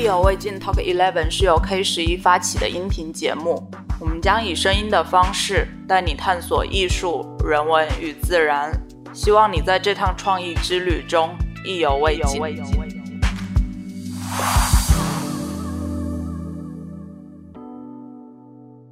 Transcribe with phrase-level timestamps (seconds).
[0.00, 3.62] 意犹未尽 Talk Eleven 是由 K 十一发起的音频节目，
[4.00, 8.72] 我们将以声音的方式带你探索艺术、人文与自然，
[9.12, 11.28] 希望你在这趟创意之旅中
[11.66, 12.40] 意犹未尽。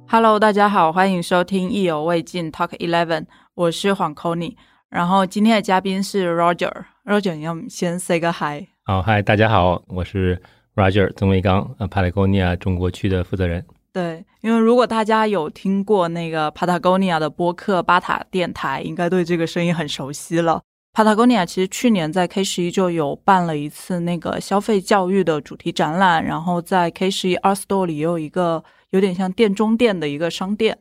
[0.07, 4.55] Hello，大家好，欢迎收听意犹未尽 Talk Eleven，我是黄 c o n y
[4.89, 8.67] 然后今天的嘉宾是 Roger，Roger，你要先 say 个 hi。
[8.83, 10.39] 好，嗨，大家好，我是
[10.75, 13.65] Roger 曾维刚，呃，Patagonia 中国区的负责人。
[13.91, 20.61] 对，因为如果大家有听过那个 Patagonia 的播客巴塔电台，应该对这个声音很熟悉了。
[20.93, 30.77] Patagonia 其实去年在 K 十一就有办了一次那个消费教育的主题展览，然后在 K 十一 Art Store 里也有一个有点像店中店的一个商店。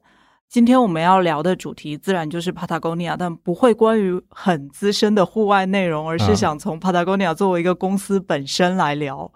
[0.49, 9.31] 今天我们要聊的主题自然就是 Patagonia，但不会关于很资深的户外内容，而是想从 Patagonia 作为一个公司本身来聊。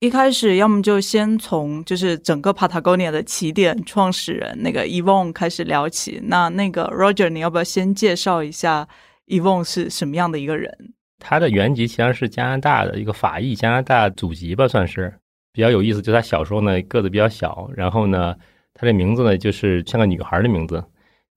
[0.00, 6.20] 一开始，要么就先从就是整个 Patagonia 的起点创始人那个 Evon 开始聊起。
[6.24, 8.86] 那那个 Roger，你要不要先介绍一下
[9.26, 10.94] Evon 是什么样的一个人？
[11.18, 15.12] 他的原籍其实是加拿大的一个法裔加拿大祖籍吧，算是
[15.52, 16.00] 比较有意思。
[16.00, 18.34] 就他小时候呢个子比较小，然后呢。
[18.80, 20.84] 他这名字呢，就是像个女孩的名字。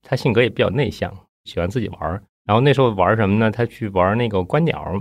[0.04, 1.12] 他性格也比较内向，
[1.46, 2.12] 喜欢自己玩。
[2.46, 3.50] 然后那时候玩什么呢？
[3.50, 4.94] 他去玩那个观鸟。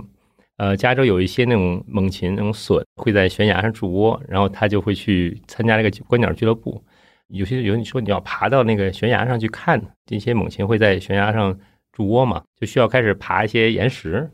[0.57, 6.83] 呃，加州有一些那种猛禽、那种隼会在悬崖上筑窝，然后他就会去参加那个观鸟俱乐部。
[7.27, 11.57] 有些有你说你要爬到那个悬崖上去看这些猛禽会在悬崖上
[11.91, 14.29] 筑窝嘛，就需要开始爬一些岩石。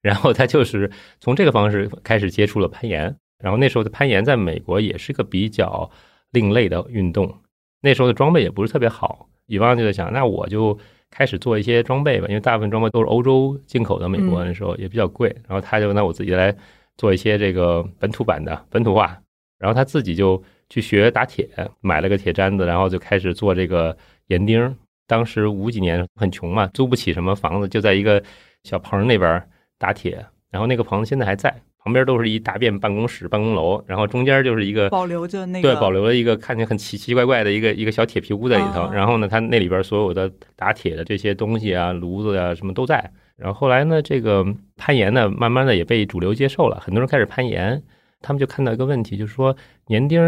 [0.00, 3.16] 然后他就是从这个方式开始接触了攀岩。
[3.38, 5.90] 然后那时候的攀岩在美国也是个比较。
[6.32, 7.40] 另类的运动，
[7.82, 9.28] 那时候的装备也不是特别好。
[9.46, 10.78] 以往就在想，那我就
[11.10, 15.28] 开始做一些装备吧，因为大部分装备都是欧洲进口的，美国那时候也比较贵。
[15.48, 16.54] 然后他就那我自己来
[16.96, 19.20] 做一些这个本土版的本土化。
[19.58, 21.48] 然后他自己就去学打铁，
[21.80, 23.96] 买了个铁砧子，然后就开始做这个
[24.28, 24.76] 岩钉。
[25.06, 28.22] 当时五几年很穷嘛，租不起什么房子，就在一个
[28.62, 30.24] 小棚那边打铁。
[30.50, 31.54] 然后那个棚子现在还在。
[31.82, 38.90] 旁边都是一大片办公室、办公楼，然后中间就是一个保留着那个对，保留了一个看起来很奇奇怪怪的一个一个小铁皮屋在里头。
[38.90, 43.10] 然后呢，它那里边所有的打铁的这些东西啊、炉子啊什么都在。
[43.36, 44.44] 然后后来呢，这个
[44.76, 47.82] 攀岩呢，慢慢的也被主流接受了，很多人开始攀岩。
[48.20, 50.20] 他们就看到一个问题，就是说岩钉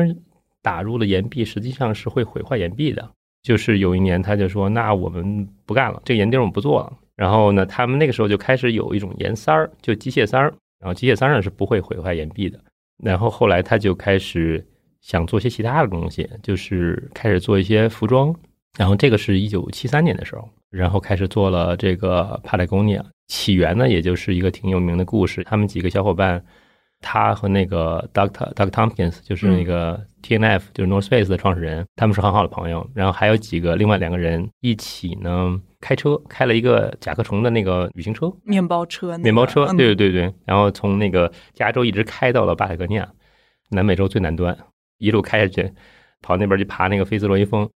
[0.63, 3.07] 打入了岩壁，实际上是会毁坏岩壁的。
[3.43, 10.55] 就是有一年他就说：“那我们不干了，这个岩钉我们不做了。”然后呢，他们那个时候就开始有一种岩塞儿，就机械塞儿。
[10.83, 12.59] 然后机械三上是不会毁坏岩壁的。
[13.03, 14.65] 然后后来他就开始
[15.01, 18.35] 想做些其他的东西，就是开始做一些服装。
[18.77, 23.03] 然后这个是一九七三年的时候，然后开始做了这个 Patagonia。
[23.29, 25.43] 起源呢，也就是一个挺有名的故事。
[25.45, 26.45] 他们几个小伙伴，
[27.01, 32.87] 他和那个 Doctor Doctor Tompkins，就是那个 T N F，就是 North Face 的创始人，他们是很好的朋友。
[32.95, 35.61] 然后还有几个另外两个人一起呢。
[35.83, 43.07] 开车开了一个甲壳虫的那个旅行车，面包车，面包车，对对对对，然后从那个加州一直开到了巴塔哥尼亚，
[43.69, 44.57] 南美洲最南端，
[44.99, 45.71] 一路开下去，
[46.23, 47.69] 跑那边去爬那个菲斯罗伊峰，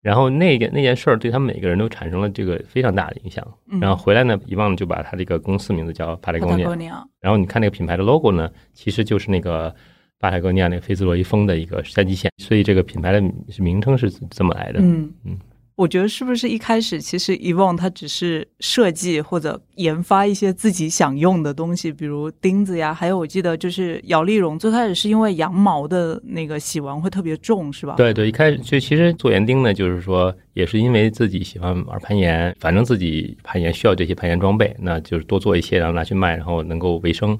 [0.00, 3.46] 然后那个那件事儿对他们每个人都产生了这个非常大的影响。
[3.80, 7.06] 然后回来呢，遗忘就把他这个公司名字叫巴塔哥尼亚。
[7.20, 9.74] 然后你看那个品牌的 logo 呢，其实就是那个
[10.18, 13.20] 巴塔哥尼亚那个菲斯罗伊峰的一个山脊线，所以这个品牌的
[13.58, 14.80] 名称是这么来的。
[14.80, 15.38] 嗯嗯。
[15.76, 27.94] 我觉得是不是一开始其实 Evon 它只是设计或者研发一些自己想用的东西，比如钉子呀，还有我记得就是摇粒绒，最开始是因为羊毛的那个洗完会特别重，是吧？
[27.96, 37.36] 对对，一开始就其实做园丁呢，就是说也是因为自己喜欢玩攀岩，反正自己攀岩需要这些攀岩装备，那就是多做一些，然后拿去卖，然后能够维生。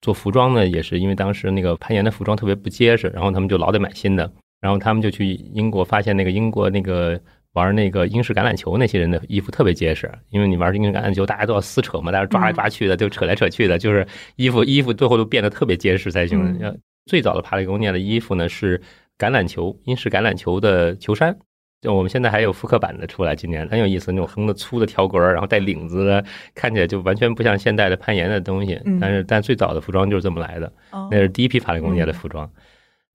[0.00, 4.30] 做服装呢，也是因为当时那个攀岩的服装特别不结实，然后他们就老得买新的，
[4.60, 7.20] 然后他们就去英国发现那个英国那个。
[7.54, 14.06] 玩那个英式橄榄球那些人的衣服特别结实，因为你玩英式橄榄球，大家都要撕扯嘛，大家抓来抓去的，就扯来扯去的，就是
[14.36, 16.58] 衣服衣服最后都变得特别结实才行。
[17.06, 18.80] 最早的帕雷贡尼亚的衣服呢是
[19.18, 21.36] 橄榄球英式橄榄球的球衫，
[21.80, 26.24] 就我们现在还有复刻版的出来，今年很有意思，那种横的粗的条格，然后带领子的，
[26.54, 28.80] 看起来就完全不像现代的攀岩的东西。
[29.00, 30.72] 但是但最早的服装就是这么来的，
[31.10, 32.50] 那是第一批帕雷贡尼亚的服装。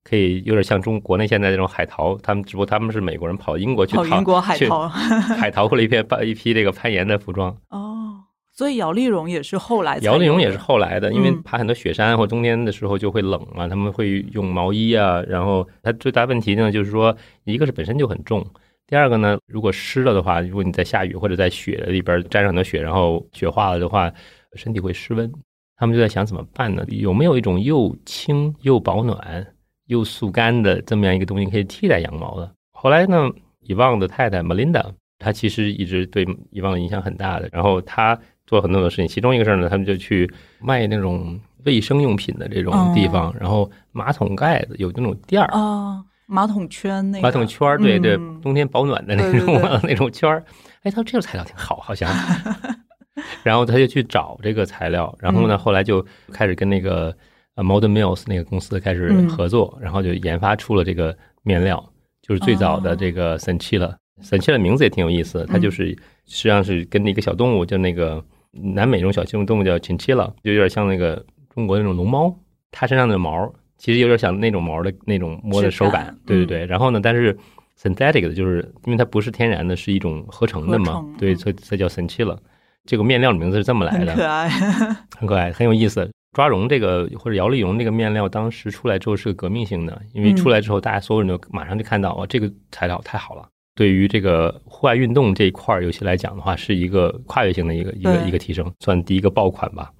[0.02, 7.54] 可以有点像中国内现在这种海淘，他们只不过他们是美国人跑英国去跑英国 海淘，海淘过了一片一批这个攀岩的服装。
[7.68, 8.14] 哦，
[8.52, 15.22] 所以摇粒绒也是后来，摇粒绒也是后来的，因为爬很多雪山或冬天的时候就会冷嘛，他们会用毛衣啊。
[15.28, 17.14] 然后它最大问题呢，就是说
[17.44, 18.44] 一个是本身就很重，
[18.86, 24.10] 第二个呢，如果湿了的话，如果你在下雨或者在雪里边沾上很多雪，然后雪化了的话，
[24.54, 25.30] 身体会失温。
[25.76, 26.84] 他们就在想怎么办呢？
[26.88, 29.46] 有没有一种又轻又保暖
[29.90, 32.48] 又速干的这么样一个东西可以替代羊毛的？
[32.70, 33.28] 后来呢，
[33.60, 34.84] 伊旺的太太 Melinda，
[35.18, 37.48] 她其实一直对伊旺的影响很大的。
[37.52, 38.16] 然后她
[38.46, 50.44] 做了很多的事情，其中一个事儿呢，他们就去卖那种卫生用品的这种地方，然后马桶盖子有那种垫儿啊，马桶圈那个马桶圈儿，对对，嗯冬天保暖的那种 那种圈儿。
[50.82, 52.08] 哎，他说这个材料挺好，好像。
[53.42, 57.14] 然后他就去找这个材料，然后呢，嗯后来就开始跟那个
[57.56, 61.84] 呃 Modern Mills 那个公司开始嗯合作，然后就研发出了这个面料，
[62.22, 63.94] 就是最早的这个 Sanchila。
[64.22, 65.88] Sanchila 名字也挺有意思的，它嗯就是
[66.26, 71.24] 实际上是跟那个小动物，就那个南美那种小动物叫 Chinchilla，就有点像那个
[71.54, 72.34] 中国那种龙猫，
[72.70, 76.66] 它身上的毛其实有点像那种毛的那种摸的手感对对对。
[76.66, 77.36] 然后呢，但是
[77.80, 82.36] synthetic 的就是因为它不是天然的，是一种合成的嘛对，嗯所以才叫 Sanchila。
[82.84, 84.48] 这个面料的名字是这么来的，很可爱。
[85.18, 86.10] 很可爱，很有意思。
[86.32, 93.48] 抓绒这个或者摇粒绒这个面料，当时出来之后是个革命性的，因为出来之后，大家所有人都马上就看到，哦，这个材料太好了。
[93.74, 99.90] 对于这个户外运动这一块儿，尤其来讲的话，是一个跨越性的一个一个一个提升，算第一个爆款吧。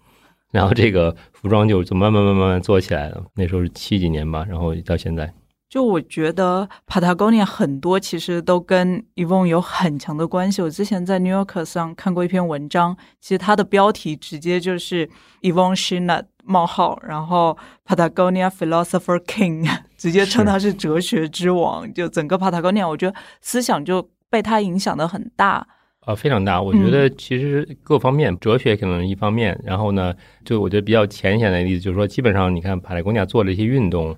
[0.52, 5.32] 然后这个服装就就慢慢慢慢慢慢做起来了，那时候是七几年吧，然后到现在。
[5.70, 10.60] 就我觉得 Patagonia 很多其实都跟 Evon 有很强的关系。
[10.60, 15.08] 我之前在 New Yorker 上看过一篇文章，其实它的标题直接就是
[15.42, 17.56] Evon Shinat 冒号，然后
[17.86, 21.94] Patagonia Philosopher King， 直接称他是哲学之王。
[21.94, 25.64] 就整个 Patagonia，我觉得思想就被他影响的很大。
[26.04, 26.60] 呃，非常大。
[26.60, 30.12] 我觉得其实各方面，哲学可能是一方面，然后呢，
[30.44, 34.16] 就我觉得比较浅显的例子，就是说，基本上你看帕莱贡尼亚做了一些运动，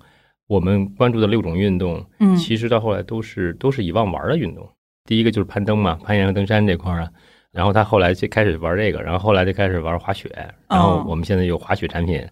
[0.52, 4.69] 我们关注的六种运动，嗯其实到后来都是都是以往玩的运动。
[5.08, 7.10] 第一个就是攀登嘛，攀岩和登山这块儿啊。
[7.52, 10.31] 然后他后来就开始玩这个，然后后来就开始玩滑雪，
[10.69, 12.22] 然后我们现在有滑雪产品，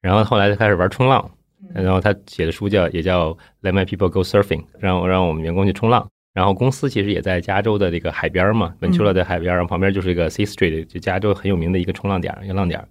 [0.00, 1.30] 然后后来就开始玩冲浪，
[1.74, 6.08] 然后他写的书叫也叫 Let My People Go Surfing，让让我们员工去冲浪。
[6.32, 12.82] 然后公司其实也在加州的这个海边嘛，本丘勒的海边，然后旁边就是一个 C Street，就加州很有名的一个冲浪点，一个浪点。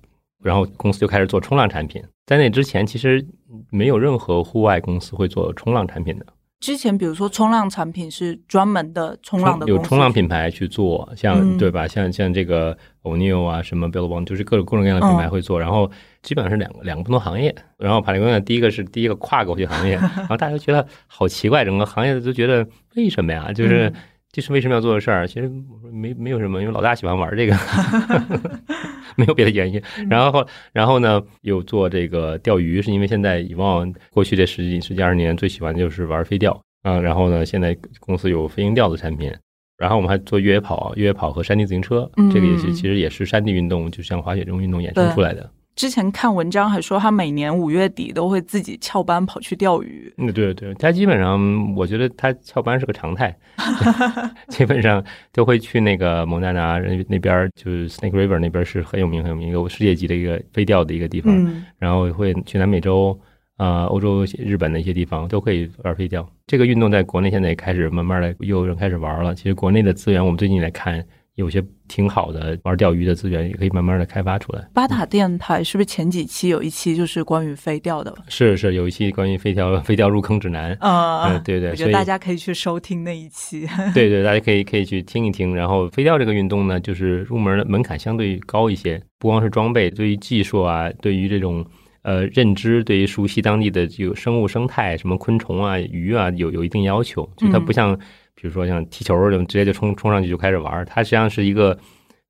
[0.45, 2.01] 然后公司就开始做冲浪产品。
[2.25, 3.25] 在那之前，其实
[3.69, 6.25] 没有任何户外公司会做冲浪产品的。
[6.61, 11.87] 之前比如说冲浪产品是专门的冲浪的有冲浪品牌去做，像、嗯对吧？
[11.87, 15.59] 像像这个 O'Neill 啊，什么 Billabong，就是各种各种各样的品牌会做。
[15.59, 17.53] 然后基本上是两个两个不同行业。
[17.77, 22.65] 然后帕雷贡呢，第一个是第一个跨过去行业， 然后大家觉得好奇怪，整个行业都觉得
[22.95, 23.51] 为什么呀？
[23.51, 23.89] 就是。
[23.89, 23.93] 嗯
[24.35, 25.25] 这是为什么要做的事儿？
[25.25, 25.49] 其实
[25.93, 27.55] 没没有什么，因为老大喜欢玩这个，
[29.17, 29.81] 没有别的原因。
[30.09, 36.99] 然后，然后呢，又做这个钓鱼，是因为现在以往过去这十几、十几二十年最喜欢的就是玩飞钓啊。
[36.99, 39.33] 然后呢，现在公司有飞行钓的产品，
[39.77, 45.49] 然后我们还做越野跑、越野跑和山地自行车，嗯这个也是其实也是山地运动，就像滑雪这种运动衍生出来的。
[45.75, 50.13] 之前看文章还说他每年五月底都会自己翘班跑去钓鱼。
[50.17, 53.35] 嗯，对对，他基本上我觉得他翘班是个常态，
[54.49, 63.19] 基本上都会去那个蒙大拿那边，就是 Snake River 那边是很有名很有名一个世界级的一个飞钓的一个地方，嗯然后会去南美洲。
[63.57, 66.29] 啊、欧洲、日本的一些地方都可以玩飞钓。
[66.45, 69.33] 这个运动在国内现在也开始慢慢的又有人开始玩了。
[69.33, 71.01] 其实国内的资源，我们最近来看，
[71.35, 74.65] 有些挺好的玩钓鱼的资源，也可以慢慢的开发出来。
[74.73, 78.15] 巴塔电台是不是前几期有一期就是关于飞钓的？
[78.27, 80.71] 是是，有一期关于飞钓飞钓入坑指南。
[80.79, 83.67] 啊，嗯，对对，我觉得大家可以去收听那一期。
[83.93, 85.53] 对对，大家可以可以去听一听。
[85.53, 91.65] 然后飞钓这个运动呢，就是入门的门槛相对高一些，不光是装备，对于技术啊，对于这种
[92.03, 97.29] 呃认知，对于熟悉当地的这个生物生态，什么昆虫啊、鱼啊，有有一定要求。
[97.35, 97.99] 就它不像，
[98.35, 101.77] 比如说像踢球这种，直接就冲冲上去就开始玩儿，它实际上是一个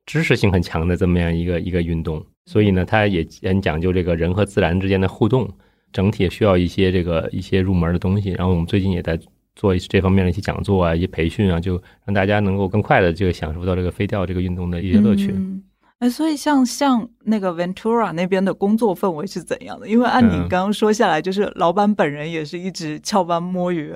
[0.05, 2.24] 知识性很强的这么样一个一个运动。
[2.45, 5.50] 所以呢，它也很讲究这个人和自然之间的互动，
[5.91, 8.29] 整体也需要一些这个一些入门的东西。
[8.31, 9.19] 然后我们最近也在
[9.55, 15.31] 做一些这方面的一些讲座啊，一些培训啊，就让大家能够更快的这个享受到这个飞钓这个运动的一些乐趣。
[15.31, 15.63] 嗯
[16.00, 19.88] 哎，所以像像那个 Ventura 那边的工作氛围是怎样的？
[19.88, 23.95] 因为按你嗯刚刚说下来，就是老板本人也是一直翘班摸鱼，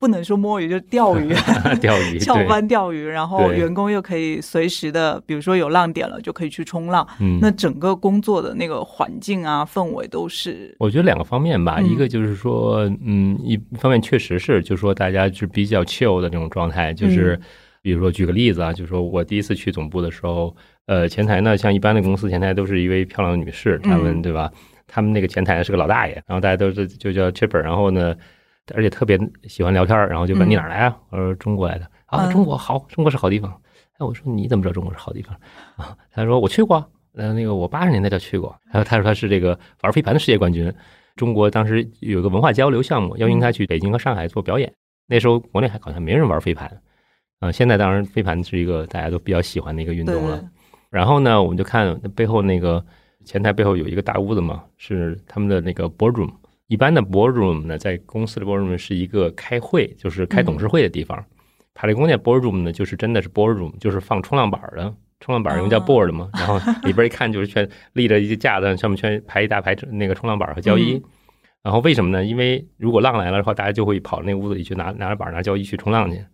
[0.00, 1.28] 不能说摸鱼，就是钓鱼，
[1.78, 7.06] 钓鱼 翘班钓鱼，然后员工又可以随时的，比如说有浪点了就可以去冲浪。
[7.20, 11.86] 嗯，那整个工作的那个环境啊、氛围都是，我觉得两个方面吧，嗯。
[11.86, 17.46] 一个就是说，嗯，一方面确实是，就是说大家是比较 chill 的这种状态，就是嗯。
[17.82, 20.54] 比如说举个例子啊，就是说我第一次去总部的时候，
[20.86, 24.22] 呃，前台呢，像一般的公司前台都是一位漂亮的女士，她们嗯。
[24.22, 24.50] 对吧？
[24.86, 28.14] 他们那个前台是个老大爷，然后大家都是就叫 chipper，然后呢，
[28.74, 30.96] 而且特别喜欢聊天，然后就问嗯你哪儿来啊？
[31.10, 33.50] 我说中国来的啊，嗯中国好，中国是好地方。
[33.98, 35.36] 哎，我说你怎么知道中国是好地方
[35.76, 35.96] 啊？
[36.12, 36.84] 他说我去过。
[37.14, 38.54] 呃，那个我八十年代就去过。
[38.70, 40.72] 还有他说他是这个玩飞盘的世界冠军。
[41.16, 44.72] 中国当时有个文化交流项目，邀请他去北京和上海做表演。
[45.08, 46.80] 那时候国内还好像没人玩飞盘，
[47.40, 50.40] 啊，现在当然飞盘是一个大家都比较喜欢的一个运动了。
[50.88, 52.82] 然后呢，我们就看背后那个
[53.24, 56.30] 前台背后有一个大屋子嘛，是他们的那个 boardroom。
[56.70, 61.22] 一般的 boardroom 呢，在公司的 boardroom 是一个开会，就是开董事会的地方。
[61.74, 66.30] 帕雷宫殿 boardroom 呢，就是真的是 boardroom，就是放冲浪板的，冲浪板因为叫 board 嘛。
[66.32, 71.02] 然后里边一看就是全立着一个架子，上面全排一大排那个冲浪板和胶衣。
[71.64, 72.24] 然后为什么呢？
[72.24, 76.24] 因为如果浪来了的话，大家就会跑那屋子里去拿拿着板拿胶衣去冲浪去，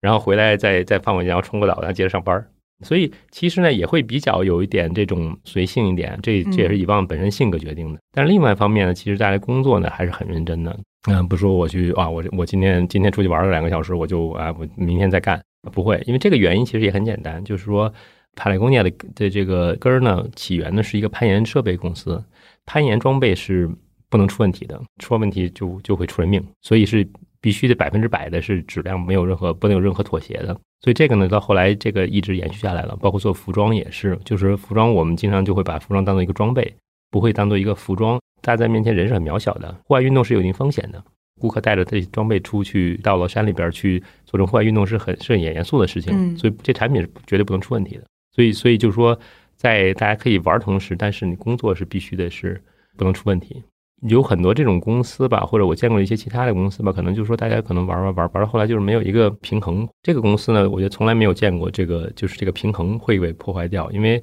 [0.00, 2.46] 然后回来再再放回去，然后冲个澡，然后接着上班。
[2.82, 8.00] 所以其实呢，也会比较有一点这种随性一点，这这也是以往本身性格决定的。
[8.12, 10.78] 但是另外一方面呢，其实大家工作呢还是很认真的。
[11.08, 17.92] 嗯，不说我去啊，我我今天今天出去玩了两个小时，我就啊，我明天再干，不会，因为这个原因其实也很简单，就是说
[18.36, 22.22] 帕雷工业的的这个根儿呢，起源呢是一个攀岩设备公司，
[22.66, 23.68] 攀岩装备是
[24.08, 27.08] 不能出问题的，出了问题就就会出人命，所以是。
[27.42, 30.58] 必须得百分之百的是质量，没有任何不能有任何妥协的。
[30.80, 32.96] 所以这个呢，到后来这个一直延续下来了。
[32.96, 36.74] 包括做服装也是，就是服装我们经常就会把服装当做一个装备，
[37.10, 38.18] 不会当做一个服装。
[38.40, 41.04] 大家在面前人是很渺小的，户外运动是有一定风险的。
[41.40, 48.04] 顾客带着这装备出去到了山里边去做这种户外运动是很是很严肃的事情，所以这产品是绝对不能出问题的。
[48.34, 49.18] 所以所以就是说，
[49.56, 52.62] 在大家可以玩同时，但是你工作是必须的是
[52.96, 53.62] 不能出问题。
[54.08, 59.88] 有很多这种公司吧，或者我见过一些其他的公司吧，可能就是说大家可能玩玩玩玩到后来就是没有一个平衡。
[60.02, 63.90] 这个公司呢，我觉得从来没有见过这个，就是这个平衡会被破坏掉。
[63.92, 64.22] 因为，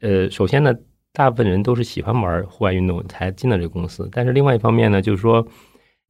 [0.00, 0.74] 呃，首先呢，
[1.12, 5.46] 大部分人都是喜欢玩户外运动才进了这个公司，但是另外一方面呢，就是说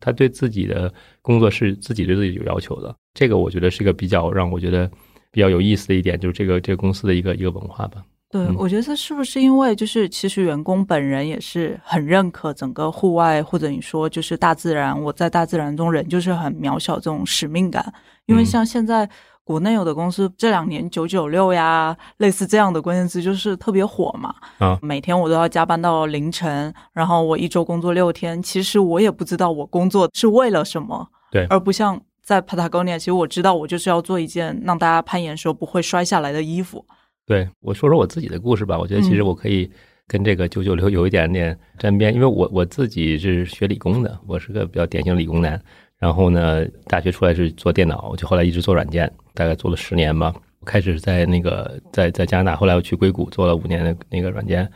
[0.00, 2.94] 他对自己的工作是自己对自己有要求的。
[3.12, 4.90] 这个我觉得是一个比较让我觉得
[5.30, 8.02] 比较有意思的一点，就是这个这个公司的一个一个文化吧。
[8.32, 17.92] 对，我觉得这是不是因为就是其实员工本人也是很认可整个户外，或者你说就是大自然，我在大自然中人就是很渺小这种使命感。
[18.24, 19.06] 因为像现在
[19.44, 24.34] 国内有的公司这两年九九六呀，类似这样的关键词就是特别火嘛。
[24.56, 31.06] 啊，每天我都要加班到凌晨，然后我一周工作六天，其实我也不知道我工作是为了什么。
[31.30, 36.82] 对，而不像在 Patagonia，其实我知道我就是要做一件让大家攀岩时候不会摔下来的衣服。
[37.32, 39.70] 对我说说我自己的故事吧，我觉得其实我可以
[40.06, 45.58] 跟这个九九六有一点点沾边，因为我我自己是学理工的，我是个比较典型的理工男。
[45.98, 50.34] 然后呢，大学出来是做电脑，就后来一直做软件，大概做了十年吧。
[50.64, 54.68] 开始在那个在在加拿大，后来我去硅谷做了五年的那个软件。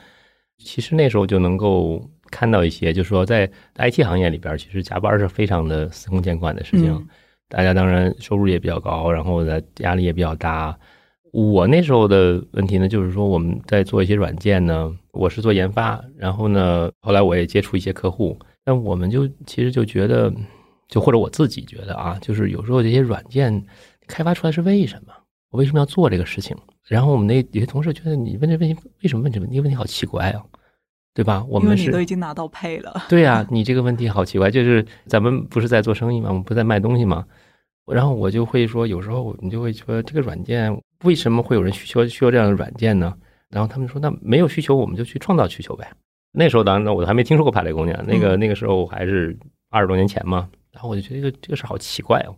[0.58, 3.46] 其实那时候就能够看到一些，就是说在
[3.76, 7.06] IT 行业里边，其实加班是非常的司空见惯的事情。
[7.48, 10.76] 大家当然收入也比较高，然后呢压力也比较大。
[11.36, 20.32] 我那时候的问题呢，就是说我们在做一些软件呢，我是做研发，然后呢，后来我也接触一些客户，但我们就其实就觉得，
[20.88, 23.62] 就或者我自己觉得啊，就是有时候这些软件
[24.06, 25.12] 开发出来是为什么？
[25.50, 26.56] 我为什么要做这个事情？
[26.86, 29.60] 然后我们那有些同事觉得你问这问题，为什么问这问题？
[29.60, 30.42] 问题好奇怪啊，
[31.12, 31.44] 对吧？
[31.50, 33.04] 我们是都已经拿到配了。
[33.10, 36.30] 对呀，你这个问题好奇怪，就是咱们不是在做生意吗？
[36.30, 37.26] 我们不在卖东西吗？
[37.92, 40.74] 然后我就会说，有时候你就会说这个软件。
[41.04, 43.16] 为什么会有人需求需要这样的软件呢？
[43.50, 45.90] 然后他们说，那没有需求，我们就去创造需求呗。
[46.32, 49.36] 那时候当然我还没听说过帕雷姑娘，那个那个时候还是
[49.70, 50.48] 二十多年前嘛。
[50.72, 52.36] 然后我就觉得这个这个事好奇怪哦。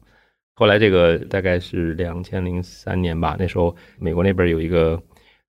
[0.54, 5.00] 后来这个大概是两千零三年吧，那时候美国那边有一个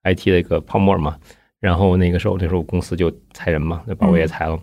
[0.03, 1.17] IT 的一个泡沫嘛。
[1.59, 4.57] 然后那个时候那时候公司就裁人嘛，那把我也裁了。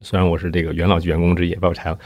[0.00, 1.98] 虽然我是这个元老级员工之一，把我裁了。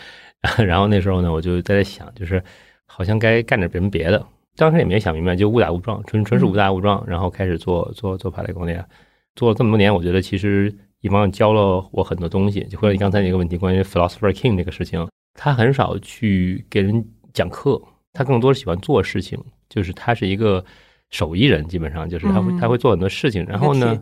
[0.64, 2.40] 然后那时候呢，我就在想，就是
[2.86, 4.24] 好像该干点什么别的。
[4.58, 8.84] 当时也没想明白，就误打误撞，纯纯是误打误撞，然后开始做做做帕雷宫殿，
[9.36, 12.60] 做了这么多年，我觉得其实一方教了我很多东西。
[12.64, 17.80] 就回到你刚才那个问题，关于 philosopher king 这个事情，他很少去给人讲课，
[18.12, 19.38] 他更多是喜欢做事情，
[19.68, 20.62] 就是他是一个
[21.10, 23.44] 手艺人，基本上就是他会他会做很多事情。
[23.46, 23.98] 然后呢，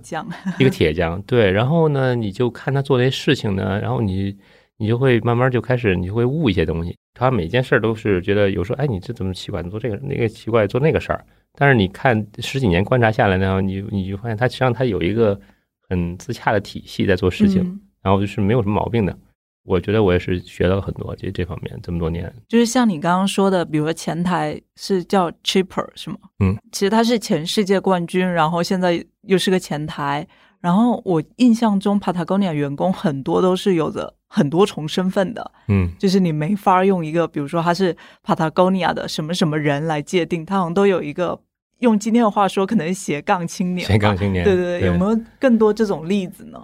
[0.59, 4.37] 一个铁匠，对，然后呢，你就看他做那些事情呢，然后你。
[4.79, 6.95] 你就会慢慢就开始，你就会悟一些东西。
[7.19, 9.63] 他每件事儿都是觉得有时候，哎，你这怎么奇怪？
[9.63, 11.25] 做这个那个奇怪，做那个事儿。
[11.59, 15.41] 但是你看十几年观察下来呢，你你就发现他实际上他有一个
[15.89, 19.17] 很自洽的体系在做事情，然后就是没有什么毛病的。
[19.65, 22.33] 我觉得我也是学到了很多这这方面这么多年。
[22.47, 26.19] 就是像你刚刚说的，比如说前台是叫 Cheaper 是吗？
[26.39, 30.25] 嗯，其实他是前世界冠军，然后现在又是个前台。
[30.61, 41.39] 然后我印象中，Patagonia 员工很多都是有着很多重身份的，嗯，就是你没法用一个，比如说他是 Patagonia 的什么什么人来界定，他好像都有一个
[41.81, 43.87] 用今天的话说，可能斜杠青年。
[43.87, 44.87] 斜杠青年，对对对。
[44.89, 46.61] 有没有更多这种例子呢？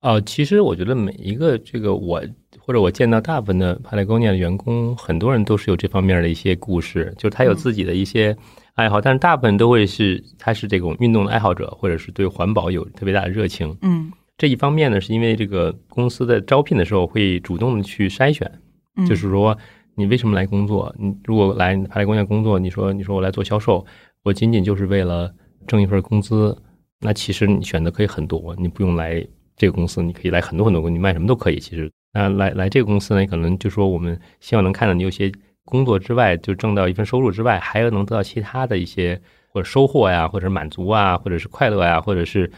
[0.00, 2.22] 哦，其实我觉得每一个这个我
[2.58, 8.36] 或者我见到大部分的 Patagonia 的员工，很多人都是有这方面的一些故事，就是他有自己的一些
[8.74, 13.74] 爱好，但是大部分都会是他是这种运动的爱好者，或者是对环保有特别大的热情。
[13.80, 14.12] 嗯，
[14.44, 18.60] 这一方面呢，是因为这个公司在招聘的时候会主动的去筛选，
[19.08, 19.56] 就是说
[19.94, 20.94] 你为什么来工作？
[20.98, 23.86] 你如果来 Patagonia 工作，你说你说我来做销售。
[24.22, 25.34] 我仅仅就是为了
[25.66, 26.54] 挣一份工资，
[27.00, 31.58] 那其实你选择可以很多，你不用来这个公司，你可以来很多很多，你卖什么都可以。
[31.58, 35.32] 其实，那来来这个公司呢，可能就说我们希望能看到你有些
[35.64, 42.52] 工作之外，就挣到一份收入之外，还要能得到其他的一些或者收获呀，或者满足啊，或者是快乐呀，或者是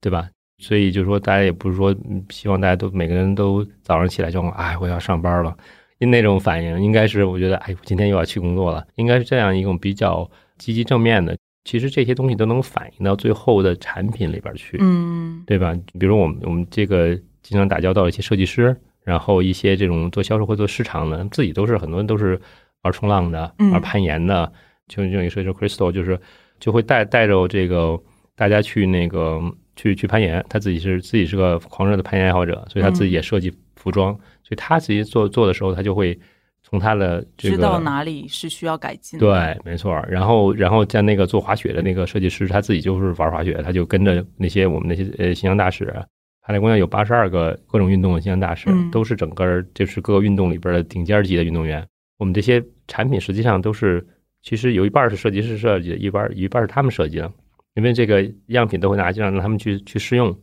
[0.00, 0.30] 对吧？
[0.62, 1.94] 所以就是说，大家也不是说
[2.30, 5.54] 希望大家都每个人都早上起来就哎我要上班了，
[5.98, 10.26] 那种反应应该是我觉得哎今天又要去工作了，应该是这样一种比较。
[10.58, 15.76] 积极正面的，其实这些东西都能反映到最后的产品里边去，嗯，对吧？
[15.98, 22.40] 比如我们我们这个经常打交道的一些设计师，然后一些这种做销售或做市场的，自己都是很多人都是
[22.82, 24.52] 玩冲浪的，玩攀岩的，
[24.86, 26.20] 就就一个设计师 Crystal，就是
[26.60, 27.98] 就会带带着这个
[28.36, 29.40] 大家去那个
[29.76, 34.12] 去去攀岩，他自己是自己是个狂热的攀岩爱好者，所以他自己也设计服装，
[34.42, 36.18] 所以他自己做做的时候，他就会。
[36.64, 39.92] 从他的知道哪里是需要改进，对，没错。
[40.08, 45.92] 然后，然后在那个做滑雪的那个设计师，他自己就是玩滑雪，他就跟着那些我们那些呃形象大使，
[46.40, 51.84] 海内公园有八十二个各种运动的形象大使，都是整个就是各个运动里边的顶尖级的运动员。
[52.16, 54.06] 我们这些产品实际上都是，
[54.42, 57.30] 其实有一半是设计师设计的，一半一半是他们设计的，
[57.74, 60.36] 因为这个样品都会拿去让他们去去试用，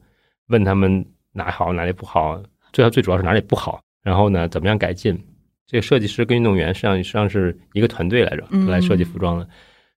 [0.48, 2.42] 问他们哪好哪里不好，
[2.74, 5.18] 最后最主要是哪里不好，然后呢怎么样改进。
[5.68, 9.48] 这个设计师跟运动员实际上实际上是一个团队来着，来设计服装的，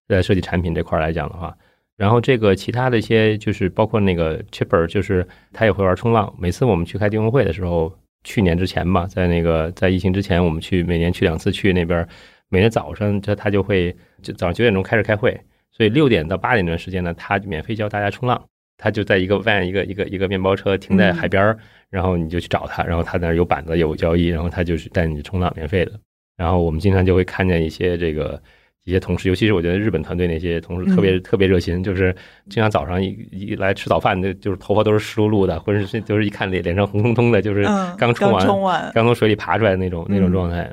[0.07, 1.57] 在设计产品这块来讲的话，
[1.97, 6.31] 然后这个其他的一些就是包括那个 Chipper，就是他也会玩冲浪。
[6.39, 7.91] 每次我们去开运动会的时候，
[8.23, 12.07] 去年之前吧，在那个在疫情之前，我们去每年去两次去那边，
[12.51, 15.41] 每天早上他他就会就早上九点钟开始开会，
[15.73, 18.41] 所以六点到八点这段时间呢，他免费教大家冲浪。
[18.79, 21.57] 他就在一个 van 一个一个一个面包车停在海边儿，
[21.89, 25.93] 然后你就去找他，然后他那儿有板子有交易，然后他就是带你去冲浪免费的。
[26.37, 28.43] 然后我们经常就会看见一些这个
[28.83, 32.13] 一些同事，尤其是我觉得日本团队那些同事特别特别热心，就是
[32.49, 37.63] 经常早上一一来吃早饭，就就是头发都是湿漉漉的，或者是就是一看脸脸上红彤彤的，就是
[37.97, 38.45] 刚冲完
[38.93, 40.69] 刚从水里爬出来的那种那种状态。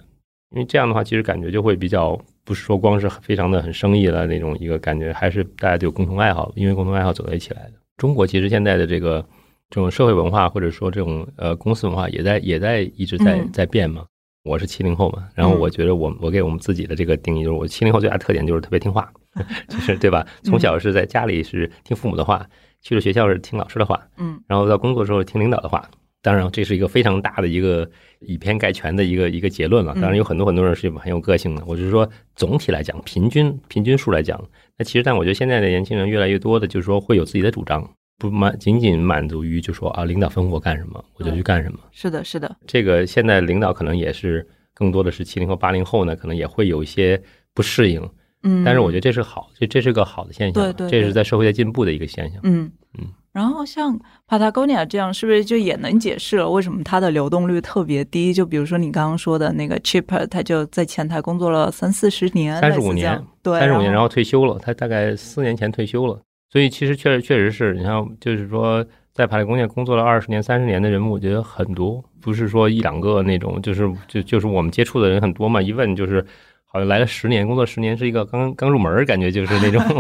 [0.52, 7.74] 因为这样的话，其实感觉就会比较不是说光是非常的很生意了那种一个感觉，还是大家都有共同爱好，因为共同爱好走在一起来的。
[7.98, 9.24] 中国其实现在的这个
[9.70, 14.06] 这种社会文化，或者说这种呃公司文化，也在也在一直在在变嘛。
[14.44, 19.12] 我是七零后嘛，然后我觉得我我给我们自己的这个定义就是，我七零后最大特点就是特别听话，
[19.68, 20.26] 就是对吧？
[20.44, 22.44] 从小是在家里是听父母的话，
[22.82, 25.88] 去了学校是听老师的话，嗯，然后到工作时候听领导的话。
[26.22, 29.94] 当然，这是一个非常大的一个以偏概全的一个一个结论了。
[29.96, 31.64] 当然，有很多很多人是很有个性的。
[31.66, 34.38] 我就是说，总体来讲，平均平均数来讲，
[34.78, 41.80] 那其实，但我觉得现在的年轻人越来越多的，就是说会有自己的主张，不满仅仅满足于就说啊，领导吩咐我干什么，我就去干什么。
[41.92, 42.54] 是的，是的。
[42.68, 47.22] 这个现在领导可能也是更多的是七零后、八零后呢，可能也会有一些
[47.54, 48.02] 不适应。
[48.44, 50.54] 嗯，但是我觉得这是好，这这是个好的现象。
[50.54, 52.42] 对对，这是在社会在进步的一个现象。
[52.44, 53.08] 嗯嗯。
[53.32, 58.34] 然后像 Patagonia 这样，是不是就也能解释了为什么它的流动率特别低？
[58.34, 64.58] 就比如说你刚刚说的那个 Chipper，他就在前台工作了三四十年，三十五年，对，三十五年，然后退休了。
[64.60, 66.20] 他大概四年前退休了，
[66.52, 75.62] 所以其实确实确实是你像，就是说在 Patagonia 工作了二十年、三十年的人，我觉得很多，不是说一两个那种，就是就就是我们接触的人很多嘛。
[75.62, 76.26] 一问就是
[76.66, 79.82] 好像来了十年，工作十年是一个刚刚入门，感觉就是那种。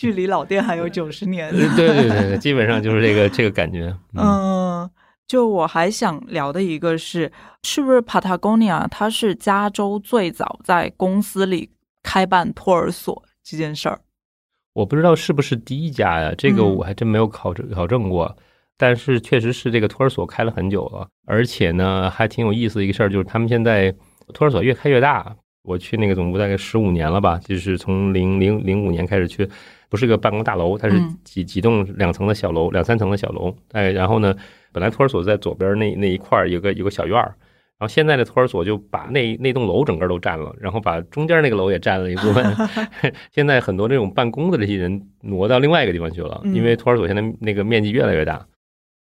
[0.00, 3.94] 距离老店还有九十年，对对对对，基本上就是这个 这个感觉。
[4.14, 4.88] 嗯，
[5.26, 7.30] 就我还想聊的一个是，
[7.64, 11.68] 是不是 Patagonia 它是加州最早在公司里
[12.02, 14.00] 开办托儿所这件事儿？
[14.72, 18.34] 我不知道是不是第一家呀，这个我还真没有考证考证过。
[18.78, 23.94] 但是确实是这个托儿所开了很久了，而且呢还挺有意思的一个事儿，就是他们现在
[24.32, 25.36] 托儿所越开越大。
[25.62, 29.48] 我去那个总部大概十五年了吧，就是从零零零五年开始去。
[29.88, 33.52] 不是个办公大楼，它是几几栋两层的小楼，两三层的小楼。
[33.72, 34.32] 哎，然后呢，
[34.70, 37.34] 本来托儿所在左边那那一块有个有个小院儿，
[37.76, 42.56] 然后现在的托儿所就把那那栋楼整个都占了，然后把中间那个楼也占了一部分。
[43.34, 48.46] 现在很多这种办公的这些人挪到另外一个地方去了，因为托儿所现在那个面积越来越大。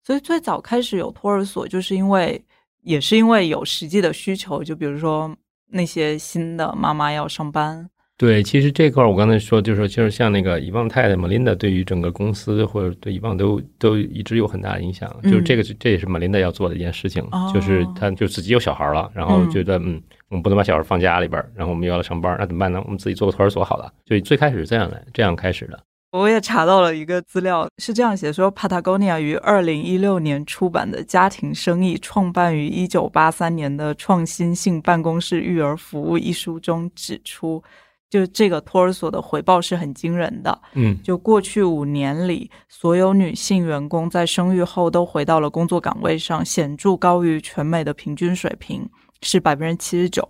[0.06, 2.42] 所以最早开始有托儿所，就是因为
[2.84, 5.36] 也是因为有实际的需求，就比如说
[5.70, 7.90] 那些新的妈妈要上班。
[8.20, 15.08] 对，其实这块儿我刚才说，就是说，就是像那个伊旺太太 Melinda 对于整个公司或者对伊旺都都一直有很大的影响。
[15.22, 22.82] 就是这个，这也是 Melinda 要做的一件事情，就是他就自己有小孩了，然后觉得嗯，我们不能把小孩放家里边，然后我们又要上班，那怎么办呢？
[22.86, 23.94] 我们自己做个托儿所好了。
[24.08, 25.80] 所以最开始是这样来，这样开始的。
[26.12, 37.64] 我也查到了一个资料，是这样写说：Patagonia 于二零一六年出版的《家庭生意创办于一九八三年的创新性办公室育儿服务》一书中指出。
[38.10, 48.90] 就这个托儿所的回报是很惊人的，嗯，就过去五年里，所有女性员工在生育后都回到了工作岗位上，显著高于全美的平均水平，
[49.22, 50.26] 是百分之七十九。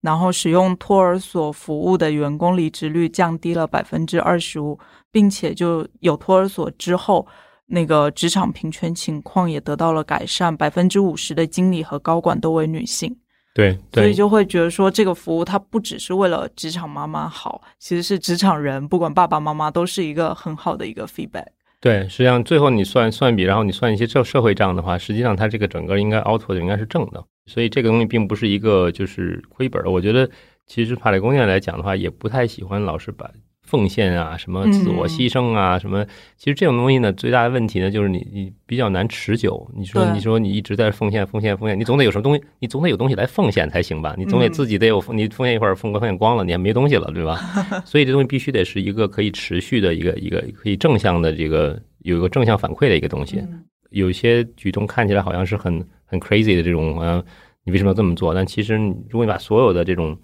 [0.00, 4.78] 然后使用托儿所服务的员工离职率降低了百分之二十五，
[5.10, 7.26] 并且就有托儿所之后，
[7.66, 13.16] 那个职场平权情况也得到了改善，百分之五十的经理和高管都为女性。
[13.54, 21.46] 对，所以就会觉得说，这个服务它不只是为了职场妈妈好，其实是职场人，不管爸爸妈妈，都是一个很好的一个 feedback。
[21.80, 29.84] 对，实际上最后你算算笔，然后你算一些社社会账的话，实际上它这个整个应该 output 应该是正的，所以这个东西并不是一个就是亏本。
[29.90, 30.28] 我觉得
[30.66, 33.28] 其实法律工业来讲的话，也不太喜欢老是把。
[33.68, 36.02] 奉献啊，什么自我牺牲啊，什么？
[36.38, 39.70] 其实这种东西呢，最大的问题呢，就是你你比较难持久。
[39.76, 44.14] 你说你说你一直在奉献奉献奉献，你总得有什么东西，你总得有东西来奉献才行吧？
[44.16, 47.36] 你总得自己得有，你奉献一会儿奉奉献光了，你还没东西了，对吧？
[47.84, 53.44] 所以这东西必须得是一个可以持续的一个一个可以正向的这个有一个正向反馈的一个东西。
[53.90, 57.22] 有些举动看起来好像是很很 crazy 的这种，好像
[57.64, 58.32] 你为什么要这么做？
[58.34, 58.76] 但其实
[59.10, 60.18] 如果你把所有的这种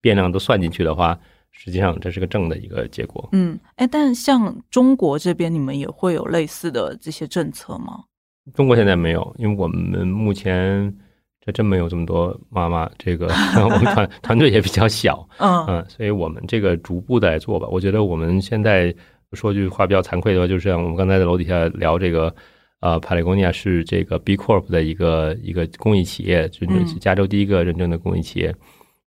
[0.00, 1.18] 变量都算进去的话。
[1.56, 3.26] 实际上这是个正的一个结果。
[3.32, 8.04] 嗯，哎，但像中国这边，你们也会有类似的这些政策吗？
[8.52, 10.94] 中国现在没有，因为我们目前
[11.40, 12.90] 这真没有这么多妈妈。
[12.98, 13.28] 这个
[13.64, 17.66] 我们团团队也比较小， 嗯嗯，所以我们这个逐步在做吧。
[17.70, 18.94] 我觉得我们现在
[19.32, 22.34] 说句话比较惭愧的话，就是像我们刚才在楼底下聊这个，
[22.80, 28.54] 呃，帕雷贡尼亚是这个 B Corp 的一个一个公益企业，就是加州第一个认证的公益企业。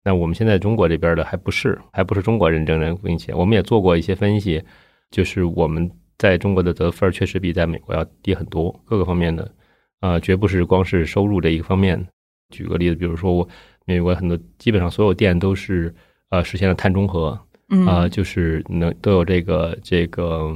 [0.07, 3.33] 那我们现在中国这边的还不是，还不是中国认证的并且。
[3.33, 4.63] 我们也做过一些分析，
[5.11, 9.51] 就是我们在中国的得分确实比在美国要低很多，各个方面的，
[9.99, 12.07] 呃，绝不是光是收入这一个方面。
[12.51, 13.45] 举个例子，比如说我
[13.83, 15.93] 美国很多基本上所有店都是
[16.29, 17.37] 呃实现了碳中和，
[17.85, 20.55] 啊，就是能都有这个这个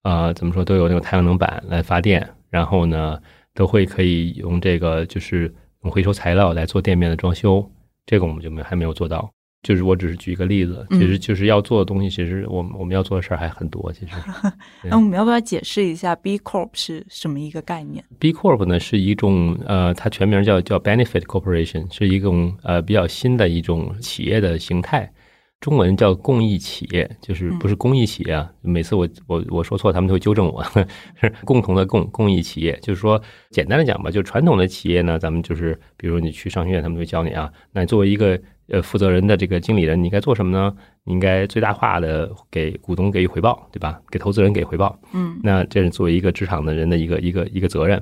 [0.00, 3.20] 啊怎么说都有那个太阳能板来发电，然后呢
[3.54, 7.70] 都会可以用这个就是用回收材料来做店面的装修。
[8.08, 9.30] 这个我们就没还没有做到，
[9.62, 13.92] 就是我只是举一个例子，其实就是要做的东西，其实我们我们要做的事儿还很多。
[13.92, 14.12] 其实
[14.88, 25.12] 那我们要不要解释一下 B Corp 是什么一个概念？B Corp 呢是一种呃，它全名叫叫 Benefit Corporation，是一种呃比较新的一种企业的形态。
[25.60, 28.48] 中文叫公益企业，就是不是公益企业啊。
[28.62, 30.62] 每次我我我说错，他们都会纠正我。
[31.20, 37.52] 是共同的共公益企业，就是说简单的讲吧，就传统的企业呢，咱们就是比如你去商学院，他们会教你啊。
[37.72, 40.72] 那作为一个呃负责人的这个经理人，你应该做什么呢？
[41.02, 44.00] 你应该最大化的给股东给予回报，对吧？
[44.10, 44.96] 给投资人给回报。
[45.12, 48.00] 嗯，那这是作为一个职场的人的一个一个一个责任。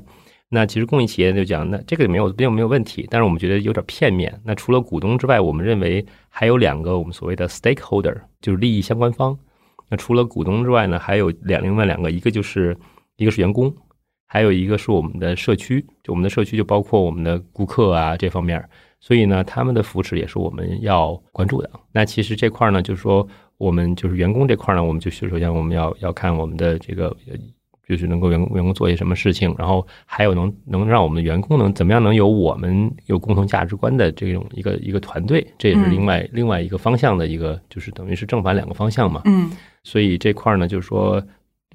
[0.49, 4.41] 那其实公益企业就讲，那这个没有并没有问题，但是我们觉得有点片面。
[4.45, 9.37] 那除了股东之外，我们认为还有两个我们所谓的 stakeholder，就是利益相关方。
[9.89, 12.77] 那除了股东之外呢，还有两另外两个，一个就是
[13.17, 13.75] 一个是员工，
[14.29, 15.85] 还有一个是我们的社区。
[16.05, 18.65] 就我们的社区就包括我们的顾客啊这方面，
[19.01, 21.69] 所以呢，他们的扶持也是我们要关注的。
[21.91, 23.27] 那其实这块呢，就是说
[23.59, 27.17] 我们就是员工这块呢，我们就首先我们要要看我们的这个。
[27.89, 39.23] 就是能够员工员工做些什么事情，然后还有能能让我们的员工能怎么样能有我们有共同价值观的这种一个一个团队，这也是另外另外一个方向的一个，就是等于是正反两个方向嘛。
[39.27, 39.49] 嗯，
[39.85, 41.25] 所以这块呢，就是说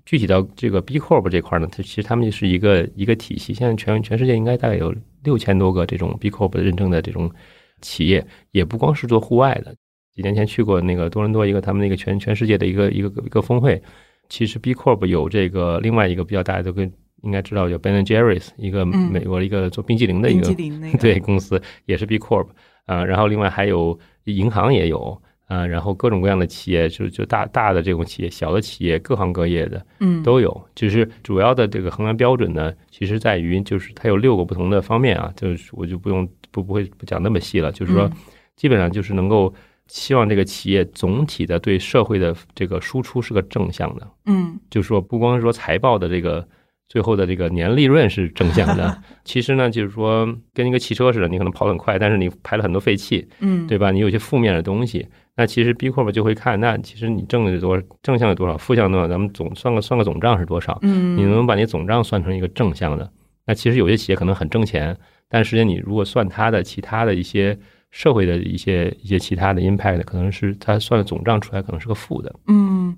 [0.06, 3.54] 具体到这个 B Corp 这块呢，它其实他们就是一个一个体系。
[3.54, 4.94] 现在全全世界应该大概有
[5.24, 7.32] 六千多个这种 B Corp 认证的这种
[7.80, 9.74] 企业，也不光是做户外的。
[10.14, 13.82] 几年前去过那个多伦多一个他们那个全全世界的一个一个一个峰会。
[14.32, 16.90] 其实 B Corp 有这个另外一个比较大家都跟
[17.22, 20.48] 应该知道叫 Ben and Jerry's，一个美国一个做冰激凌的一个
[20.98, 22.48] 对公司，也是 B Corp
[22.86, 23.04] 啊。
[23.04, 30.50] 然后另外还有银行也有啊，然后各种各样的企业，就就大大的这种企业，小的企业，各行各业的嗯都有。
[30.74, 38.10] 就是主要的这个衡量标准呢，其实在于就是它有六个不同的方面啊，就是我就不用不不会不讲那么细了，就是说
[38.56, 39.54] 基本上就是能够。
[39.92, 46.48] 希望这个企业总体的对社会的这个输出是个正向的，嗯，就是说不光是说财报的这个
[46.88, 53.92] 最后的这个年利润是正向的， 其实呢就是说跟一个汽车似的，你可能跑很快，但是你排了很多废气，嗯，对吧？
[53.92, 60.78] 你有些负面的东西，那那其实 B Corp 就会看，那其实你挣的多正向有多少，负向多少，咱们总算个算个总账是多少？
[60.84, 63.12] 嗯，你能把你总账算成一个正向的？
[63.48, 64.96] 那其实有些企业可能很挣钱，
[65.28, 67.58] 但实际上你如果算它的其他的一些
[67.92, 72.34] 社会的一些一些其他的 impact，可能是它算的总账出来可能是个负的。
[72.48, 72.98] 嗯，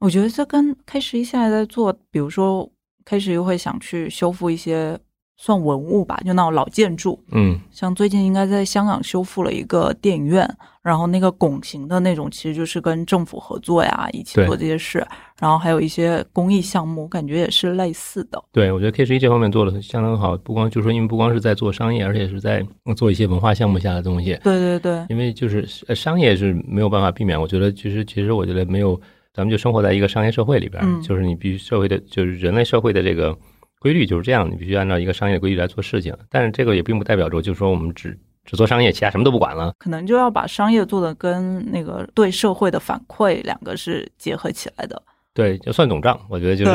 [0.00, 2.70] 我觉得这跟 K 十一现在在做，比如说
[3.04, 4.98] K 十一会想去修复一些。
[5.42, 7.18] 算文物吧，就那种老建筑。
[7.32, 10.46] 嗯，像最近应该在香港修复了一个电影院，
[10.82, 15.02] 然后那个拱形的那种，其实就是跟政府合作呀，一起做这些事。
[15.40, 18.38] 然后还有一些公益项目，感觉也是类似的。
[18.52, 22.62] 对，我觉得 K 十一这方面做的相当好，不光就是说，因为不光是在做商业，而且是在
[22.94, 24.38] 做一些文化项目下的东西。
[24.44, 27.40] 对对对，因为就是商业是没有办法避免。
[27.40, 29.00] 我觉得其实其实我觉得没有，
[29.32, 33.34] 咱们就生活在一个商业社会里边，就是你必须社会的，就是人类社会的这个。
[33.80, 36.16] 规律就是这样，你必须按照一个商业规律来做事情。
[36.28, 39.72] 但是这个也并不代表着，就是说我们只只做商业，其他什么都不管了。
[39.78, 45.02] 可能就要把商业做的跟那个对社会的反馈两个是结合起来的。
[45.32, 46.70] 对，就算总账，我觉得就是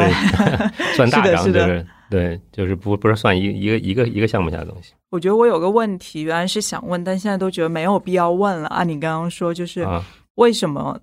[0.95, 4.93] 算大账，就是对，就是不不是算一一个一个一个项目下的东西。
[5.11, 8.83] 我觉得我有个问题，原来是想问，但现在都觉得没有必要问了啊！
[8.83, 9.85] 你刚刚说就是
[10.35, 10.99] 为什么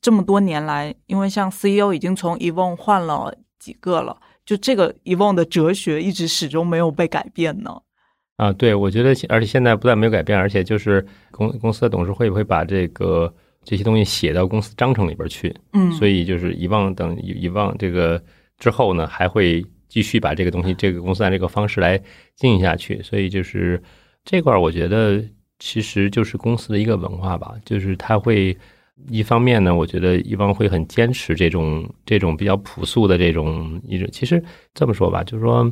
[0.00, 4.16] 这么多年来，因为像 CEO 已经从 Evon 换了几个了。
[4.44, 7.70] 就这个遗忘的哲学一直始终没有被改变呢。
[8.36, 15.54] 啊，对，我觉得，而且现在不但没有改变，而且就是公公司的董事会会把这个这些东西写到公司章程里边去。
[15.72, 18.22] 嗯，所以就是遗忘等遗忘这个
[18.58, 22.00] 之后呢，还会继续把这个东西，这个公司按这个方式来
[22.34, 23.00] 经营下去。
[23.02, 23.82] 所以就是
[24.24, 25.22] 这块儿，我觉得
[25.58, 28.56] 其实就是公司的一个文化吧，就是他会。
[29.08, 34.08] 一方面呢，我觉得一方会很坚持这种这种比较朴素的这种一种。
[34.12, 35.70] 其实这么说吧，就是说，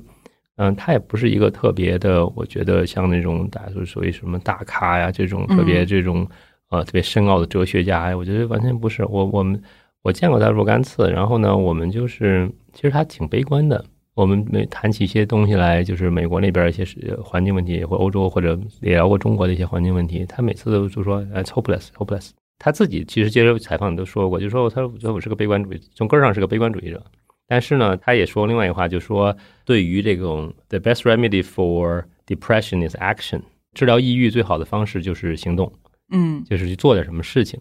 [0.56, 6.28] 嗯，他也不是一个特别的，我觉得像那种大家说属于什么大咖呀，这种特别这种
[6.70, 9.04] 呃特别深奥的哲学家呀，我觉得完全不是。
[9.06, 9.60] 我我们
[10.02, 13.84] 我见过他若干次，然后呢，我们就是其实他挺悲观的。
[14.14, 16.84] 我们没谈起一些东西来，就是美国那边一些
[17.22, 22.32] 环境问题，或欧洲或者也聊过中国的一些环境问题，他每次都就说呃 hopeless，hopeless。
[22.64, 27.02] 他自己其实接受采访都说过，就说他说我是个悲观主义，从根儿上是个悲观主义者。
[27.48, 33.42] 但是呢，他也说另外一句话，就说对于这种 the best remedy for depression is action，
[33.74, 35.72] 治疗抑郁最好的方式就是行动，
[36.12, 37.60] 嗯，就是去做点什么事情，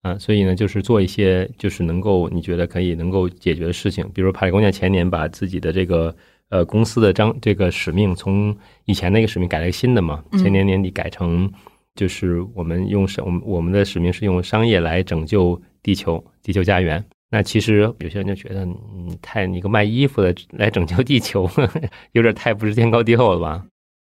[0.00, 6.16] 啊，所以呢，就是做一些就是能够你觉得可以能够解决的事情，比如帕里公家前年把自己的这个
[6.48, 11.52] 呃公司的章这个使命从以前那个使命改了一个新的嘛，前年年底改成。
[12.00, 17.04] 就是我们用商，我们我们的使命是用商业来拯救地球，地球家园。
[17.28, 21.46] 那其实有些人就觉得嗯太你个卖衣服的来拯救地球，
[22.12, 23.62] 有点太不知天高地厚了吧？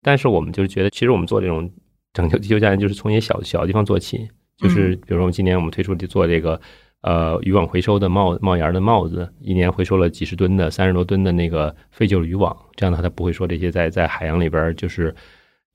[0.03, 1.73] 但是我们就是觉得，其实我们做这种
[2.13, 4.29] 拯救地球家园，就是从一些小小地方做起。
[4.59, 6.61] 就是比如说，今年我们推出的做这个
[7.01, 15.15] 呃渔网回收的帽帽檐的帽子，一年回收了几十吨的三十多吨的那个废旧渔网，这样的话，它不会说这些在在海洋里边就是。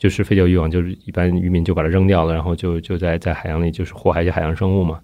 [0.04, 5.00] 就是废旧渔网，就是一般渔民就把它扔掉了，然后就就在在海洋里就是祸害一些海洋生物嘛。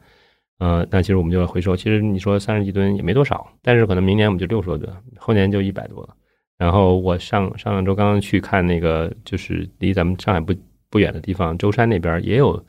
[0.57, 1.73] 呃，那其实我们就要回收。
[1.73, 6.09] 其实你说三十几吨也没多少，但是可能明年我们就六十多吨，后年就一百多了。
[6.57, 10.53] 然后我上上两周刚刚去看那个，就是离咱们上海不
[10.89, 12.61] 不远的地方，舟山那边也有。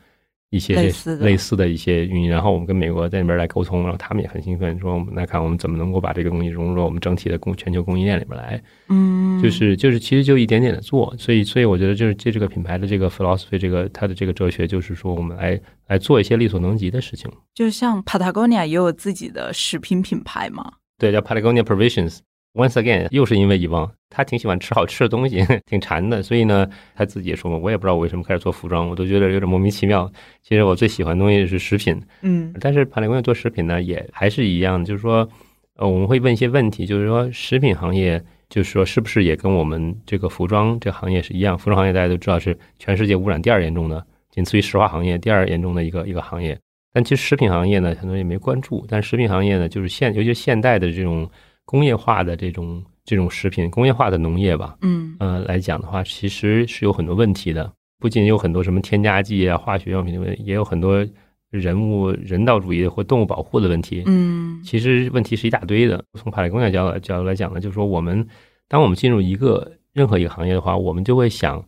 [0.53, 0.75] 一些
[1.21, 8.61] 类似的一些运营，然后我们跟美国在那边来沟通，然后他们也很兴奋，说我们来看我们怎么能够把这个东西融入到我们整体的供全球供应链里面来。
[8.89, 17.31] 嗯，就是就是其实就一点点的做，所以所以我觉得就是借这个品牌的这个 philosophy，这个它的这个哲学就是说我们来来做一些力所能及的事情。
[17.55, 20.73] 就像 Patagonia 也有自己的食品品牌嘛？
[20.99, 22.19] 对，叫 Patagonia Provisions。
[22.53, 30.11] Once again，又是因为遗忘，他挺喜欢吃好吃的东西， 挺馋的，所以呢，他自己也说嘛，我也不知道我为什么开始做服装，我都觉得有点莫名其妙。
[30.43, 35.29] 其实我最喜欢的东西是食品，嗯，但是帕雷公业做食品呢，也还是一样，就是说，
[35.77, 41.57] 呃，我们会问一些问题，就是说，食品行业，就是说，是不是也跟我们这个服装这个行业是一样？
[41.57, 46.59] 服装行业大家都知道是全世界污染第二严重的，仅次于石化行业第二严重的一个一个行业。
[46.93, 51.27] 但其实食品行业呢，很多人也没关注，但食品行业呢，就是现，尤其是现代的这种。
[51.67, 57.73] 工业化的这种这种食品，工业化的农业吧，嗯，呃，来讲的话，其实是有很多问题的。
[58.01, 61.07] 不仅有很多什么添加剂啊、化学药品也有很多
[61.51, 64.03] 人物人道主义或动物保护的问题。
[64.07, 66.03] 嗯，其实问题是一大堆的。
[66.15, 68.27] 从帕累工业角角度来讲呢，就是说，我们
[68.69, 71.65] 当我们进入一个任何一个行业的话，我们就会想，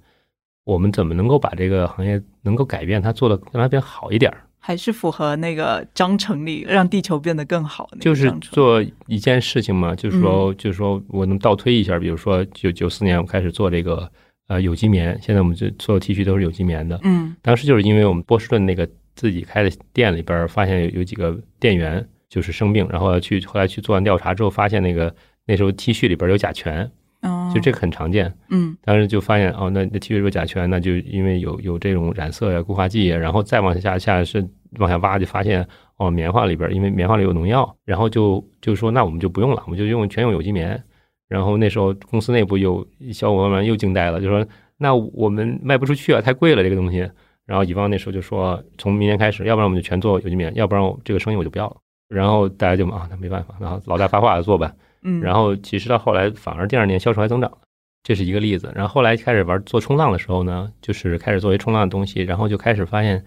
[0.64, 4.44] 我们怎么能够把这个行业能够改变它，做的让它变好一点儿。
[4.64, 7.90] 还是符合那个章程里，让地球变得更好。
[7.98, 14.08] 就是做一件事情嘛，就是说，就是说我能倒推一下，比如说九九四年我开始做这个
[14.46, 17.00] 呃有机棉，现在我们就所有 T 恤都是有机棉的。
[17.02, 25.14] 嗯，当时就是因为我们波士顿那个自己开的店里边发现有有几个店员就是生病，然后去后来去做完调查之后，发现那个
[25.46, 28.32] 那时候 T 恤里边有甲醛，哦，就这个很常见。
[28.48, 34.46] 嗯当时就发现哦，那那 T 恤有甲醛，那就因为有有这种染色呀、固化剂呀，然后再往下下是
[34.78, 35.66] 往下挖，就发现
[35.98, 40.82] 哦，棉花里边因为棉花里有农药，然后就就说那我们就不用了，我们就用全用有机棉。
[41.28, 44.46] 然后那时候公司内部有小伙伴们又惊呆了，就说
[44.76, 47.10] 那我们卖不出去啊，太贵了这个东西。
[47.52, 51.76] 然后乙方那时候就说，从明年开始，要不然我们就全做有机棉，要不然我这个生意我就不要了。
[52.08, 54.74] 然后大家就啊，那没办法，然后老大发话做吧。
[55.02, 57.58] 嗯，然后其实到后来反而第二年销售还增长了，
[58.02, 58.72] 这是一个例子。
[58.74, 63.22] 然后后来开始玩做冲浪的时候呢，就是开始作为冲浪的东西，然后就开始发现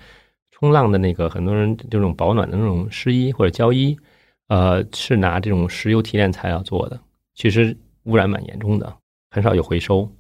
[0.49, 3.95] 冲浪的那个很多人这种保暖的那种湿衣或者胶衣，
[4.47, 6.99] 呃，是拿这种石油提炼材料做的，
[7.35, 8.91] 其实污染蛮严重的，
[9.29, 10.11] 很少有回收。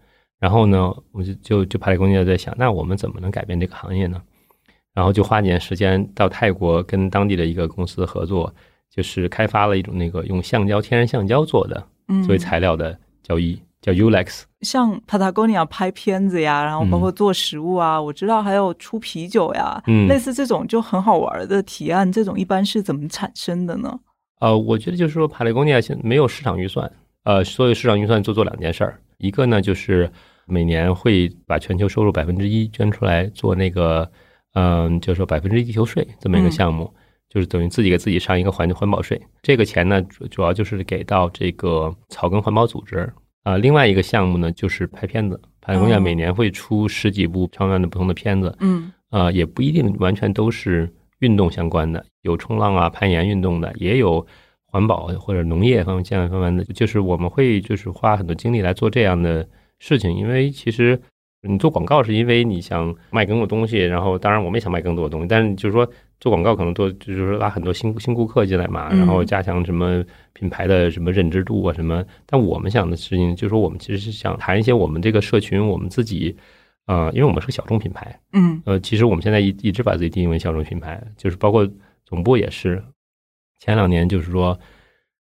[0.45, 4.21] 然后呢，我就就就帕雷工业在想，那我们怎么能改变这个行业呢？
[4.93, 8.53] 然后就花几年时间到泰国跟当地的一个公司合作，
[8.95, 14.43] 就是开发了一种那个用橡胶天然橡胶做的嗯作为材料的胶衣，叫 Ulex。
[14.61, 23.99] 像 Patagonia 拍片子呀，然后包括做食物啊，我知道还有出啤酒呀，嗯类似这种就很好玩的提案，这种一般是怎么产生的呢？
[24.41, 26.91] 呃，我觉得就是说，帕雷工业现没有市场预算，
[27.23, 30.11] 呃，所有市场预算就做两件事儿，一个呢就是
[30.45, 34.09] 每年会把全球收入百分之一捐出来做那个，
[34.53, 36.93] 嗯、就是说百分之一地球税这么一个嗯项目，
[37.29, 39.19] 就是等于自己给自己上一个环环保税。
[39.41, 43.11] 这个钱呢，主主要就是给到这个草根环保组织。
[43.43, 54.25] 啊、另外一个项目呢，就是拍片子，帕雷工业哦每年会出十几部长远的不同的片子，嗯呃，也不一定完全都是运动相关的，有冲浪啊、攀岩运动的，也有
[54.65, 56.63] 环保或者农业方面相关方面的。
[56.73, 59.47] 就是我们会就是花很多精力来做这样的
[59.79, 60.99] 事情，因为其实
[61.47, 65.87] 你做广告是因为你想卖更多东西，然后当然我们也想卖更多的东西，但是就是说
[66.19, 72.03] 做广告可能多就是说拉很多新新顾客进来嘛，嗯然后加强什么品牌的什么认知度啊什么。
[72.25, 76.35] 但我们想的事情就是说，我们其实是想谈一些我们这个社群我们自己。
[76.87, 81.67] 呃，因为我们是个小众品牌，嗯呃，其实我们现在一一直把自己定义为小众品牌，就是包括
[82.05, 82.79] 总部也是。
[83.59, 84.55] 前两年就是说，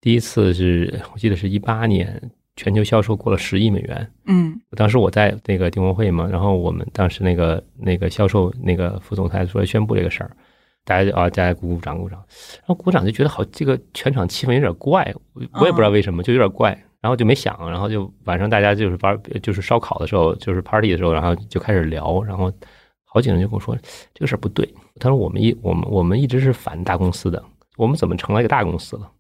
[0.02, 2.20] 第一次是我记得是一八年，
[2.56, 4.12] 全球销售过了十亿美元。
[4.26, 4.60] 嗯。
[4.76, 10.32] 当时我在那个订货会嘛，然后我们当时那个那个销售那个副总裁出来宣布这个事儿，
[10.84, 12.20] 大家就啊，大家鼓鼓掌鼓掌，
[12.60, 22.52] 然后鼓掌就觉得好，这个全场气氛有点怪，我我也不知道为什么，就有点怪，然后就没想，然后就晚上大家就是玩就是烧烤的时候，就是 party 的时候，然后就开始聊，然后
[23.04, 23.76] 好几个人就跟我说
[24.14, 24.68] 这个事儿不对，
[25.00, 27.44] 他说我们一我们我们一直是反大公司的，
[27.78, 29.12] 我们怎么成了一个大公司了？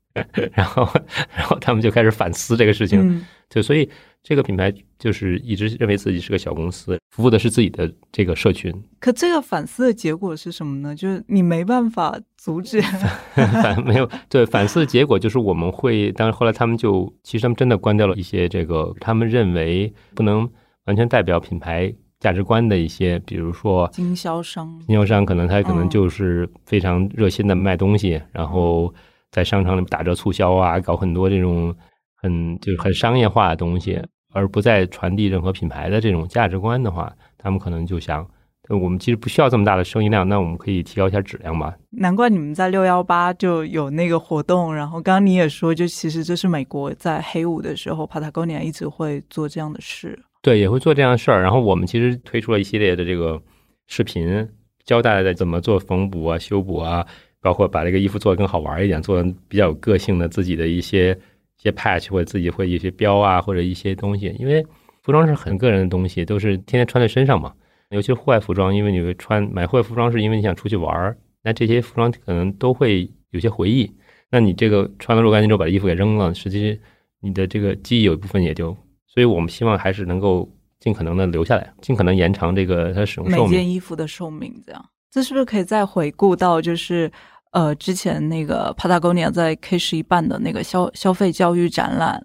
[0.53, 0.87] 然后
[1.35, 3.87] 然后他们就开始反思这个事情，嗯就所以
[4.23, 10.95] 这个品牌就是一直认为自己是个小公司，服务的是自己的这个社群，可这个反思的结果是什么呢？
[10.95, 12.81] 就是你没办法阻止。
[13.35, 20.49] 反没有对反思的结果就是我们会，但是后来他们就其实他们真的关掉了一些这个他们认为不能
[20.85, 28.91] 完全代表品牌价值观的一些，比如说经销商，经销商可能他可能嗯就是非常热心的卖东西，然后
[29.35, 31.75] 在商场里面打折促销啊，搞很多这种
[32.15, 38.25] 很就是很商业化的东西，而不再传递任何品牌的这种价值观的话，他们可能就想，
[38.69, 41.75] 呃我们其实不需要这么大的生意量，那我们可以提高一下质量吧。
[41.89, 44.73] 难怪你们在六幺八就有那个活动。
[44.73, 50.17] 然后刚刚你也说，就其实这是美国在黑五的时候，Patagonia 一直会做这样的事。
[50.41, 51.41] 对，也会做这样的事儿。
[51.41, 53.41] 然后我们其实推出了一系列的这个
[53.87, 54.47] 视频，
[54.85, 57.05] 教大家怎么做缝补啊、修补啊，
[57.45, 61.11] 包括把这个衣服做得更好玩一点，做得比较有个性的自己的一些
[61.59, 64.35] 一些 patch 或者自己会一些标啊，或者一些东西。
[64.39, 64.65] 因为
[65.03, 67.53] 服装是很个人的东西，都是天天穿在身上嘛。
[67.91, 73.91] 尤其户外服装，因为你会穿买户外服装，是因为你想出去玩儿，那这些服装可能都会有些回忆。
[74.31, 76.79] 那你这个穿了若干年之后把衣服给扔了，实际
[77.21, 83.51] 你的这个记忆有一部分也就，所以我们希望还是能够尽可能的留下来，尽可能延长这个它使用寿命。
[83.51, 84.83] 每件衣服的寿命这样。
[85.11, 87.09] 这是不是可以再回顾到就是
[87.55, 92.21] 呃之前那个 Patagonia 在 K 十一办的那个消消费教育展览？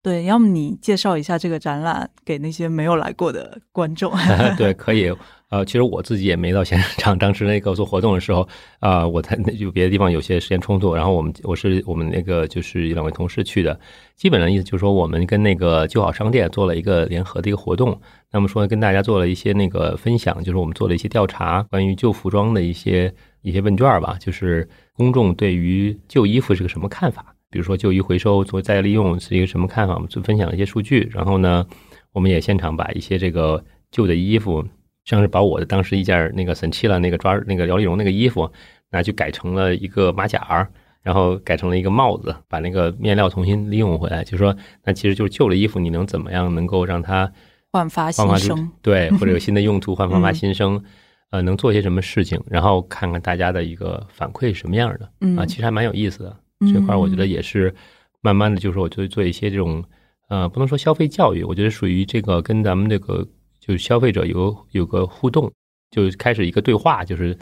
[0.00, 4.12] 对，要么你介绍一下这个展览给那些没有来过的观众。
[4.56, 5.12] 对，可以。
[5.50, 8.46] 呃，其实我自己也没到现场，当时那个做活动的时候，
[8.80, 13.78] 啊、我在那就别的地方有些时间冲突，然后我们我是我们那个就是两位同事去的，
[14.14, 17.98] 基本上意思就是说我们跟那个旧好商店做了一个联合的一个活动，
[18.30, 23.12] 那么说跟大家做了一些那个分享，就是我们做了一些调查，关于旧服装的一些
[23.48, 31.66] 一些问卷吧，就是公众对于旧衣服是个什么看法，比如说旧衣回收做再利用是一个什么看法，我们就分享了一些数据，然后呢，
[32.12, 34.64] 我们也现场把一些这个旧的衣服。
[35.04, 38.46] 像是把我的当时一件那个沈七了那个抓那个摇粒绒那个衣服
[38.90, 40.68] 拿去改成了一个马甲儿，
[41.02, 47.32] 然后改成了一个帽子，把那个面料重新利用回来，就说那其实就是旧的衣服，你能怎么样能够让它
[47.72, 48.70] 焕发新生。
[48.82, 50.84] 对，或者有新的用途，焕发嗯新生，
[51.30, 56.36] 呃，能做些什么事情，然后看看大家的一个反馈是什么样的嗯啊，其实还蛮有意思的。
[56.72, 57.74] 这块儿我觉得也是
[58.20, 59.84] 慢慢的，就是我就做一些这种
[60.28, 63.26] 呃，不能说消费教育，我觉得属于这个跟咱们这个
[63.60, 65.52] 就是消费者有有个互动，
[65.90, 67.36] 就开始一个对话，就是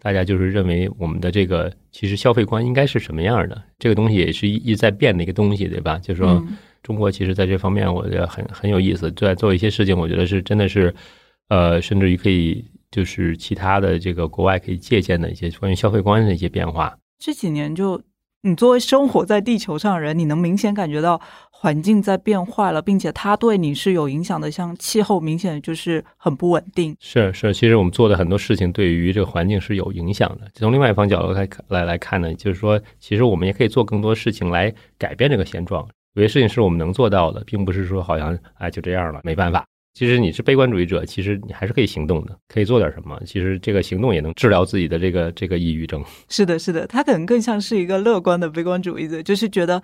[0.00, 5.98] 大家就是认为我们的这个其实消费观应该是什么样的，这个东西也是一一直在变的一个东西，对吧？
[5.98, 6.32] 就是说。
[6.32, 10.94] 嗯中国其实在这方面，我觉得很很有意思，在做一些事情，我觉得是真的是，
[11.48, 12.64] 呃，甚至于可以
[12.96, 16.96] 就是其他的这个国外可以借鉴的一些关于消费观的一些变化。
[17.18, 18.00] 这几年就
[18.40, 21.20] 你作为生活在地球上的人，你能明显感觉到
[21.50, 24.50] 环境在变坏了，并且它对你是有影响的。
[24.50, 26.96] 像气候，明显就是很不稳定。
[26.98, 30.48] 是是，其实我们做的很多事情对于这个环境是有影响的。
[30.54, 35.86] 从另外一方角度来看来来看呢，就是说，其实我们也可以做更多事情来改变这个现状。
[36.14, 39.66] 有些事情是我们能做到的，并不是说好像哎就这样了，没办法。
[39.96, 43.18] 其实你是悲观主义者，其实你还是可以行动的，可以做点什么。
[43.24, 46.04] 其实这个行动也能治疗自己的这个这个抑郁症。
[46.28, 49.82] 是的，是的，他可能更像是一个乐观的悲观主义者，就是觉得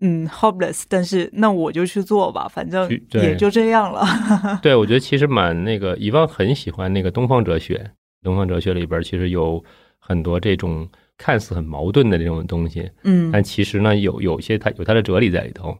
[0.00, 4.06] 嗯 hopeless，但是那我就去做吧，反正也就这样了。
[4.64, 7.90] 对，我觉得其实蛮那个，以往很喜欢那个东方哲学。
[8.22, 9.62] 东方哲学里边其实有
[9.98, 10.88] 很多这种
[11.18, 15.76] 看似很矛盾的这种东西，嗯但其实呢，有有些它有它的哲理在里头。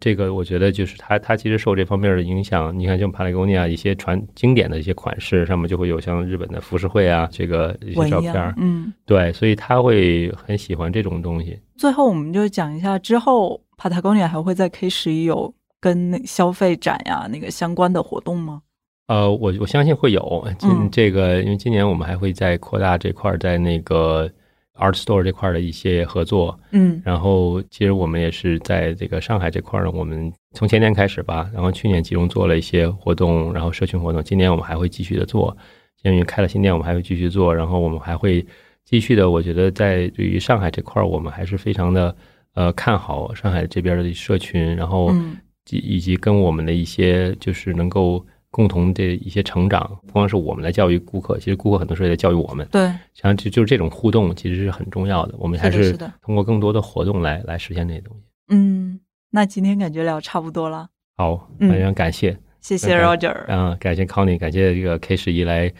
[0.00, 2.76] 这个我觉得就是它它其实受这方面的影响。
[2.78, 8.92] 你看，像帕雷贡尼亚一些传经典的一些款式上面就会有像日本的浮世绘啊，这个一些照片儿，嗯。
[9.06, 11.58] 对，所以他会很喜欢这种东西。
[11.76, 18.62] 最后，我们就讲一下之后，Patagonia 还会在 K 十一有跟那消费展呀那个相关的活动吗？
[19.06, 24.30] 呃，我我相信会有今嗯这个，因为今年我们还会再扩大这块儿在那个
[24.78, 26.58] Art Store 这块儿的一些合作。
[26.70, 35.56] 嗯然后，其实我们也是在这个上海这块儿呢，我们从前年开始吧，然后去年集中做了一些活动，然后社群活动，今年我们还会继续的做。
[36.02, 38.44] 因为开了新店，我们还会继续做，然后我们还会
[38.84, 39.30] 继续的。
[39.30, 42.14] 我觉得在对于上海这块儿，我们还是非常的
[42.52, 48.22] 呃看好上海这边的社群，然后嗯及以及跟我们的一些就是能够
[48.54, 52.64] 共同的一些成长，不光是我们来教育顾客，其实顾客很多时候也在教育我们。
[52.70, 55.34] 对，像就就是这种互动，其实是很重要的。
[55.36, 55.92] 我们还是
[56.22, 58.22] 通过更多的活动来来实现这些东西。
[58.50, 59.00] 嗯，
[59.30, 63.34] 那今天感觉聊差不多了，好，嗯非常感谢，谢谢 Roger。
[63.48, 65.72] 嗯，感谢 Conny，感谢这个 K 十一来。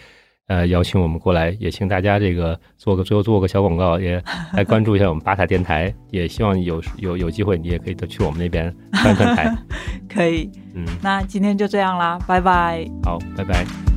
[0.47, 4.23] 呃，邀请我们过来，也请大家这个做个最后做个小广告，也
[4.53, 5.93] 来关注一下我们巴塔电台。
[6.11, 9.57] 也希望有有有机会，你也可以去我们那边看看台。
[10.09, 12.85] 可以，嗯，那今天就这样啦，拜拜。
[13.03, 13.94] 好，拜拜。